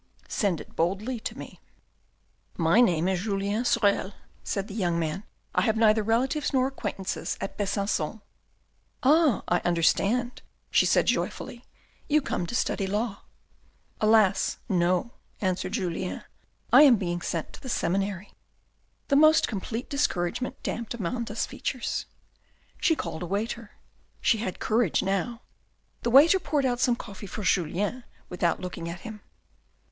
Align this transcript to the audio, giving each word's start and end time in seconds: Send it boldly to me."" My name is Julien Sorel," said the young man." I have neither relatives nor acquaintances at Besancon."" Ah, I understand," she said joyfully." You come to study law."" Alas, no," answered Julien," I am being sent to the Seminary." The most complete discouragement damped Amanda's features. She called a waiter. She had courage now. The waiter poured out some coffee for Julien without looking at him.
Send 0.27 0.59
it 0.59 0.75
boldly 0.75 1.19
to 1.19 1.37
me."" 1.37 1.59
My 2.67 2.81
name 2.81 3.07
is 3.07 3.21
Julien 3.21 3.63
Sorel," 3.65 4.13
said 4.43 4.67
the 4.67 4.73
young 4.73 4.97
man." 4.97 5.25
I 5.53 5.61
have 5.61 5.77
neither 5.77 6.01
relatives 6.01 6.51
nor 6.51 6.65
acquaintances 6.65 7.37
at 7.39 7.55
Besancon."" 7.55 8.19
Ah, 9.03 9.43
I 9.47 9.59
understand," 9.59 10.41
she 10.71 10.87
said 10.87 11.05
joyfully." 11.05 11.63
You 12.09 12.19
come 12.19 12.47
to 12.47 12.55
study 12.55 12.87
law."" 12.87 13.21
Alas, 14.01 14.57
no," 14.67 15.11
answered 15.39 15.73
Julien," 15.73 16.23
I 16.73 16.81
am 16.81 16.95
being 16.95 17.21
sent 17.21 17.53
to 17.53 17.61
the 17.61 17.69
Seminary." 17.69 18.33
The 19.09 19.15
most 19.15 19.47
complete 19.47 19.87
discouragement 19.87 20.63
damped 20.63 20.95
Amanda's 20.95 21.45
features. 21.45 22.07
She 22.79 22.95
called 22.95 23.21
a 23.21 23.27
waiter. 23.27 23.73
She 24.19 24.39
had 24.39 24.57
courage 24.59 25.03
now. 25.03 25.43
The 26.01 26.09
waiter 26.09 26.39
poured 26.39 26.65
out 26.65 26.79
some 26.79 26.95
coffee 26.95 27.27
for 27.27 27.43
Julien 27.43 28.03
without 28.31 28.59
looking 28.59 28.89
at 28.89 29.01
him. 29.01 29.21